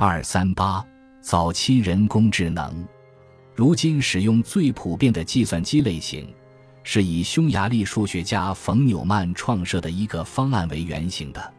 [0.00, 0.86] 二三八，
[1.20, 2.86] 早期人工智能，
[3.52, 6.32] 如今使用最普遍的计算机类型，
[6.84, 11.52] 是以匈牙利数学家冯纽曼创设的一个方案为原型的。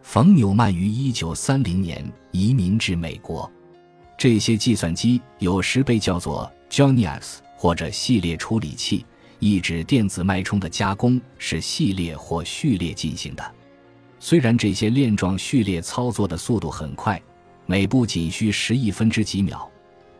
[0.00, 3.50] 冯纽曼于一九三零年移民至美国。
[4.16, 9.04] 这些计算机有时被叫做 Jonius 或者系列处理器，
[9.40, 13.44] 意指电子脉冲的加工是系列或序列进行的。
[14.20, 17.20] 虽然这些链状序列操作的速度很快。
[17.72, 19.66] 每步仅需十亿分之几秒，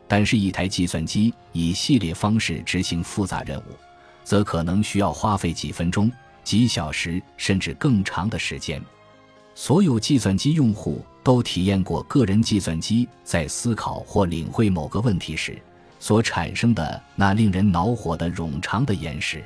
[0.07, 3.77] 但是，一台计算机以系列方式执行复杂任务，
[4.23, 6.11] 则可能需要花费几分钟、
[6.43, 8.81] 几小时甚至更长的时间。
[9.53, 15.61] 所有计算机用户都体验过个人计算机在思考或领会某个问题时
[15.99, 19.43] 所产生的那令人恼火的冗长的延时。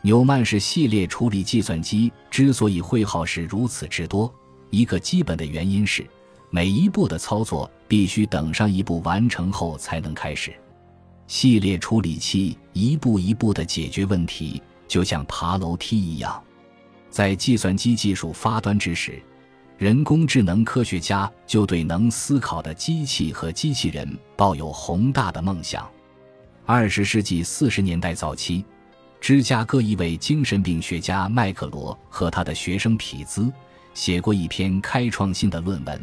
[0.00, 4.34] 纽曼式系列处理计算机之所以会耗时如此之多，
[4.70, 6.02] 一个基本的原因是。
[6.50, 10.54] 每一步的操作必须等上一步完成后才能开始。
[11.26, 16.40] 系列处理器一步一步地解决问题，就像爬楼梯一样。
[17.10, 19.20] 在计算机技术发端之时，
[19.76, 25.88] 人工智能科学家就对能思考的机器和机器人抱有宏大的梦想。
[26.64, 28.64] 二十世纪四十年代早期，
[29.20, 33.52] 芝加哥一位精神病学家麦克罗和他的学生匹兹
[33.94, 36.00] 写过一篇开创性的论文。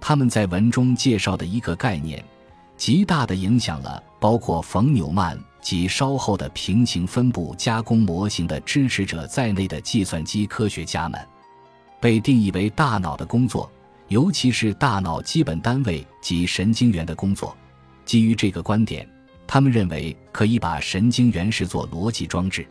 [0.00, 2.24] 他们在文中介绍的一个概念，
[2.76, 11.20] 极大地影响了包括冯纽曼及稍后的平行分布加工模型的支持者在内的计算机科学家们。
[12.00, 13.70] 被定义为大脑的工作，
[14.06, 17.56] 尤其是大脑基本单位及神经元的工作。
[18.04, 19.08] 基于这个观点，
[19.46, 22.64] 他们认为可以把神经元视作逻辑装置。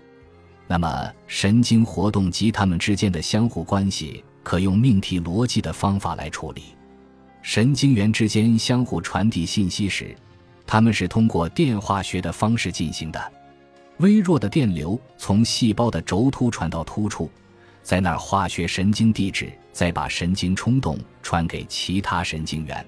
[0.66, 6.77] 那么，神经活动及它们之间的相互关系，可用命题逻辑的方法来处理。
[7.48, 10.14] 神经元之间相互传递信息时，
[10.66, 13.32] 它们是通过电化学的方式进行的。
[14.00, 17.32] 微弱的电流从细胞的轴突传到突触，
[17.82, 22.86] 在那儿化学神经递质再把神经冲动传给其他神经元。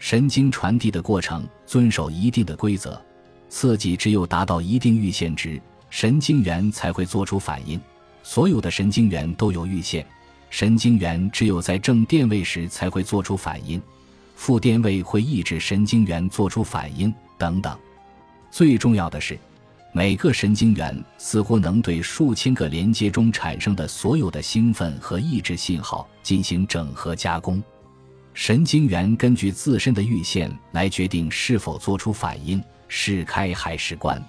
[0.00, 3.00] 神经传递的过程遵守一定的规则，
[3.48, 7.80] 刺激只有达到一定阈限值，神经元才会做出反应。
[8.24, 10.04] 所有的神经元都有阈限。
[10.48, 13.80] 神经元只有在正电位时才会做出反应，
[14.34, 17.76] 负电位会抑制神经元做出反应等等。
[18.50, 19.38] 最重要的是，
[19.92, 27.62] 每个神经元似乎能对数千个连接中产生的所有的兴奋和抑制信号进行整合加工。
[28.32, 34.22] 神经元根据自身的阈限来决定是否做出反应，是开还是关。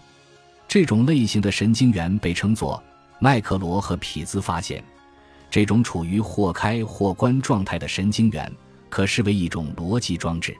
[0.67, 2.81] 这种类型的神经元被称作
[3.19, 4.83] 麦克罗和匹兹发现。
[5.49, 8.51] 这种处于或开或关状态的神经元，
[8.89, 10.55] 可视为一种逻辑装置。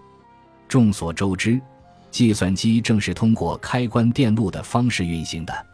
[0.68, 1.60] 众所周知，
[2.12, 5.66] 计算机正是通过开关电路的方式运行的。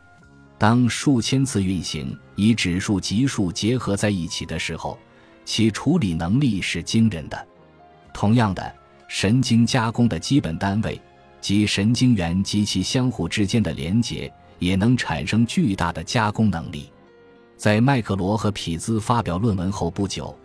[0.57, 4.97] 当数千次运行以指数级数结合在一起的时候，
[5.43, 7.47] 其处理能力是惊人的。
[8.13, 8.73] 同样的，
[9.07, 11.01] 神经加工的基本单位
[11.41, 16.89] 及神经元及其相互之间的连接，也能产生巨大的加工能力。
[17.55, 20.35] 在麦克罗和匹兹发表论文后不久，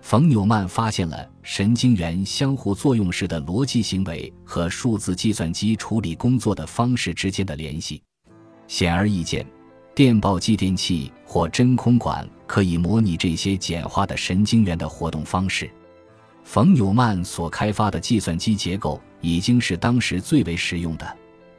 [0.00, 8.00] 冯纽曼发现了神经元相互作用时的逻辑行为和数字计算机处理工作的方式之间的联系。
[8.68, 9.44] 显而易见，
[9.94, 15.68] 电报继电器或真空管可以模拟这些简化的神经元的活动方式。
[16.44, 21.16] 冯纽曼所开发的计算机结构已经是当时最为实用的。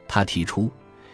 [0.08, 0.70] 他提出，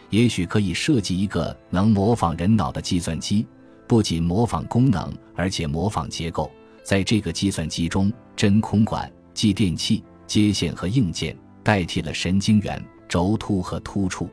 [0.09, 3.45] 也许可以设计一个能模仿人脑的计算机。
[3.87, 6.51] 不仅模仿功能，而且模仿结构。
[6.83, 14.29] 在这个计算机中，真空管、继电器、接线和硬件代替了神经元、轴突和突触。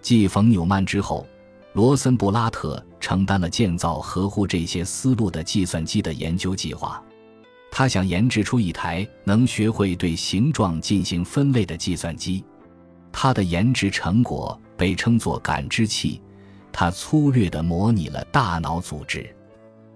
[0.00, 1.26] 继冯纽曼之后，
[1.72, 7.02] 罗森布拉特承担了建造合乎这些思路的计算机的研究计划。
[7.72, 12.44] 他想研制出一台能学会对形状进行分类的计算机。
[13.12, 16.20] 他的研制成果被称作感知器。
[16.72, 19.28] 他粗略地模拟了大脑组织。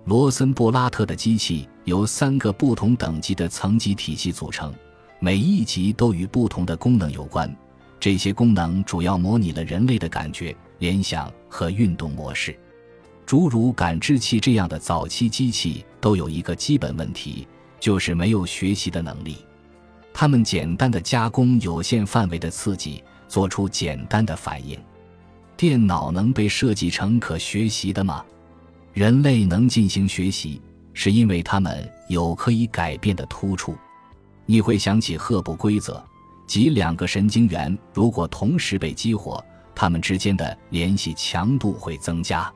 [0.05, 4.73] 罗森布拉特的机器由三个不同等级的层级体系组成，
[5.19, 7.55] 每一级都与不同的功能有关。
[7.99, 12.55] 这些功能主要模拟了人类的感觉、联想和运动模式。
[13.25, 17.49] 诸如感知器这样的早期机器都有一个基本问题，
[17.81, 19.39] 就是没有学习的能力。
[20.13, 24.79] 它们简单的加工有限范围的刺激，做出简单的反应。
[25.57, 28.25] 电脑能被设计成可学习的吗？
[28.93, 30.61] 人类能进行学习，
[30.93, 33.77] 是因为他们有可以改变的突触。
[34.47, 36.03] 你会想起赫布规则，
[36.47, 39.43] 即两个神经元如果同时被激活，
[39.75, 42.53] 它们之间的联系强度会增加。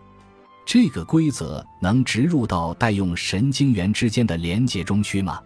[0.67, 5.41] 这个规则能植入到代用神经元之间的连接中去吗？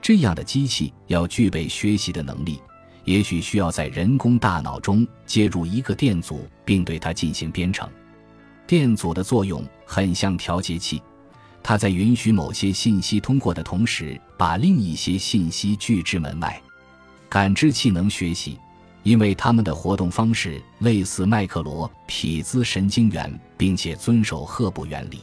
[0.00, 2.60] 这样的机器要具备学习的能力，
[3.08, 7.88] 也许需要在人工大脑中接入一个电阻，并对它进行编程。
[8.66, 11.00] 电阻的作用很像调节器，
[11.62, 16.60] 它在允许某些信息通过的同时，把另一些信息拒之门外。
[17.30, 18.58] 感知器能学习。
[19.04, 25.20] 因为它们的活动方式类似麦克罗匹兹神经元，并且遵守赫布原理，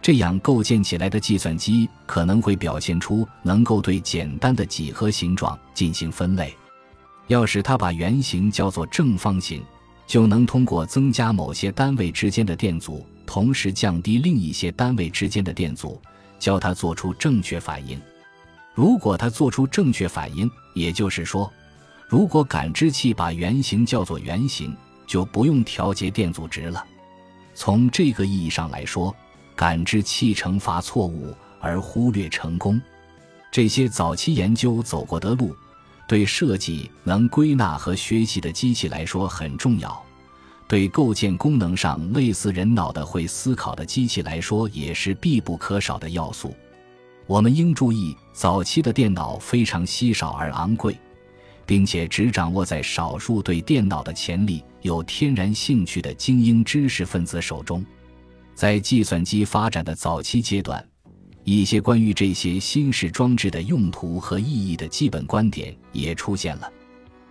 [0.00, 6.54] 这样构建起来的计算机可能会表现出能够对简单的几何形状进行分类。
[7.30, 9.62] 要使它把圆形叫做正方形，
[10.04, 16.02] 就能通过增加某些单位之间的电阻，同时降低另一些单位之间的电阻，
[16.40, 18.02] 教它做出正确反应。
[18.74, 21.50] 如果它做出正确反应，也就是说。
[22.08, 24.76] 如果感知器把圆形叫做圆形，
[25.06, 26.84] 就不用调节电阻值了。
[27.54, 29.14] 从这个意义上来说，
[29.54, 32.82] 感知器惩罚错误而忽略成功。
[33.52, 35.54] 这些早期研究走过的路，
[36.10, 39.90] 对设计能归纳和学习的机器来说很重要；
[40.66, 46.52] 对构建功能上类似人脑的会思考的机器来说，也是必不可少的要素。
[47.28, 50.98] 我们应注意，早期的电脑非常稀少而昂贵。
[51.64, 57.86] 并且只掌握在少数对电脑的潜力有天然兴趣的精英知识分子手中。
[58.56, 60.84] 在计算机发展的早期阶段，
[61.44, 66.70] 一些关于这些新式装置的用途和意义的基本观点也出现了。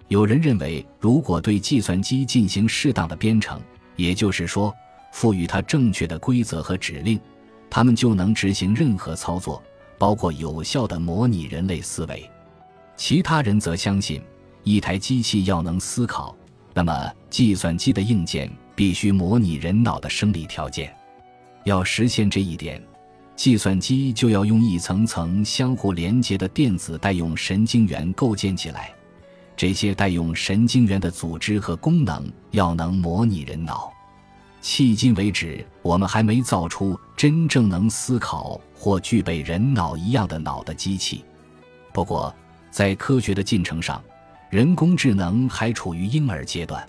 [0.08, 3.62] 有人认为，如果对计算机进行适当的编程，
[3.96, 4.74] 也就是说，
[5.12, 7.20] 赋予它正确的规则和指令，
[7.70, 9.62] 它们就能执行任何操作，
[10.00, 12.28] 包括有效的模拟人类思维。
[12.98, 14.22] 其他人则相信，
[14.64, 16.36] 一台机器要能思考，
[16.74, 20.92] 那么计算机的硬件必须模拟人脑的生理条件。
[21.66, 22.82] 要实现这一点，
[23.40, 28.92] 计算机就要用一层层相互连接的电子代用神经元构建起来。
[29.56, 33.94] 这些代用神经元的组织和功能要能模拟人脑。
[34.62, 41.24] 迄今为止，我们还没造出真正能思考或具备人脑一样的脑的机器。
[41.94, 42.36] 不过，
[42.70, 44.04] 在科学的进程上，
[44.50, 46.86] 人工智能还处于婴儿阶段。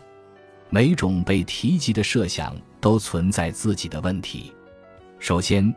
[0.69, 4.53] 每种被提及的设想都存在自己的问题。
[5.21, 5.73] 首先，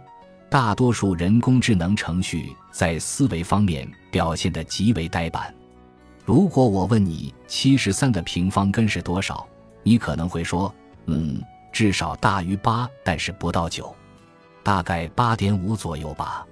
[0.54, 5.52] 大多数人工智能程序在思维方面表现得极为呆板。
[6.24, 9.48] 如果我问你七十三的平方根是多少，
[9.82, 10.72] 你可能会说
[11.08, 11.42] ：“嗯，
[11.72, 13.96] 至少大于八，但是不到九，
[14.62, 16.46] 大概八点五左右吧。”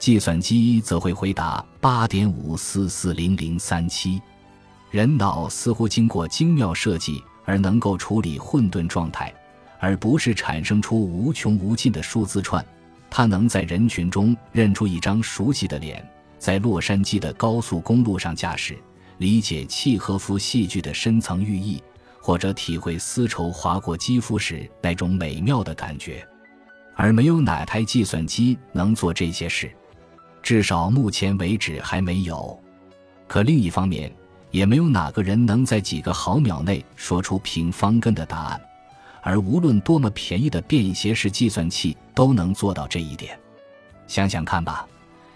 [0.00, 4.20] 计算机则会回答八点五四四零零三七。
[4.90, 9.32] 人脑似乎经过精妙设计而能够处理混沌状态，
[9.78, 12.66] 而不是产生出无穷无尽的数字串。
[13.18, 18.78] 他能在人群中认出一张熟悉的脸，在洛杉矶的高速公路上驾驶，
[19.16, 21.82] 理解契诃夫戏剧的深层寓意，
[22.20, 26.24] 或者体会丝绸划过肌肤时那种美妙的感觉。
[26.94, 29.68] 而没有哪台计算机能做这些事。
[30.40, 32.56] 至少目前为止还没有，
[33.26, 34.14] 可另一方面，
[34.52, 38.60] 也没有哪个人能在几个毫秒内说出平方根的答案，
[39.22, 43.38] 而无论多么便宜的便携式计算器都能做到这一点。
[44.06, 44.86] 想想看吧，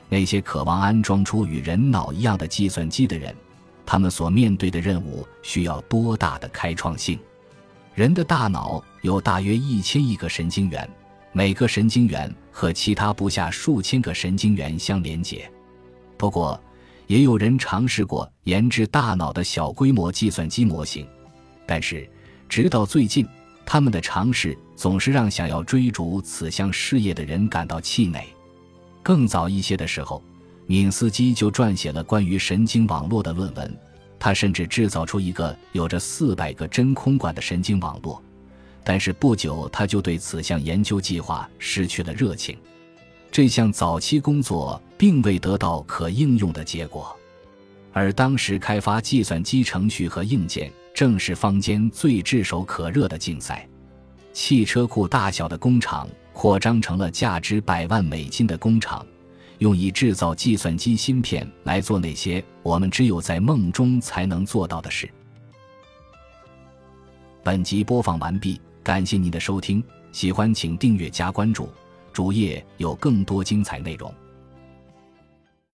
[0.08, 3.34] 那些渴望安装出与人脑一样的计算机的人，
[3.84, 7.18] 他们所面对的任务需要多大的开创性？
[7.94, 10.88] 人的大脑有大约一千亿个神经元。
[11.34, 15.50] 每个神经元和其他不下数千个神经元相连接。
[16.18, 16.62] 不过，
[17.06, 21.06] 也有人尝试过研制大脑的小规模计算机模型，
[21.66, 22.06] 但是
[22.50, 23.26] 直到最近，
[23.64, 28.26] 他们的尝试总是让想要追逐此项事业的人感到气馁。
[29.02, 30.22] 更早一些的时候，
[30.66, 33.78] 敏斯基就撰写了关于神经网络的论文，
[34.18, 38.22] 他甚至制造出一个有着四百个真空管的神经网络。
[38.84, 42.56] 但是不久，他就对此项研究计划失去了热情。
[43.30, 47.16] 这项早期工作并未得到可应用的结果，
[47.92, 53.68] 而当时开发计算机程序和硬件正是坊间最炙手可热的竞赛。
[54.32, 59.06] 汽车库大小的工厂扩张成了价值百万美金的工厂，
[59.58, 65.08] 用以制造计算机芯片来做那些我们只有在梦中才能做到的事。
[67.42, 68.60] 本集播放完毕。
[68.84, 69.80] 感谢您的收听，
[70.10, 71.68] 喜欢请订阅加关注，
[72.12, 74.12] 主页有更多精彩内容。